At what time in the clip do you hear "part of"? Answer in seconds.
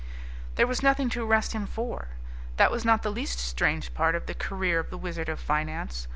3.93-4.25